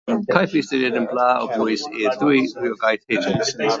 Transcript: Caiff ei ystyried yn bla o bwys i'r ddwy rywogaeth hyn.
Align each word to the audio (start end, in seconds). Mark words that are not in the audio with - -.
Caiff 0.35 0.53
ei 0.55 0.61
ystyried 0.61 0.97
yn 1.01 1.05
bla 1.11 1.27
o 1.43 1.49
bwys 1.51 1.85
i'r 2.05 2.17
ddwy 2.23 2.41
rywogaeth 2.55 3.15
hyn. 3.19 3.63